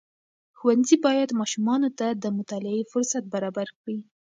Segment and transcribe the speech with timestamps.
[0.57, 3.97] ښوونځي باید ماشومانو ته د مطالعې فرصت برابر کړي.